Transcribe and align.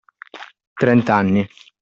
Trent’anni. 0.77 1.47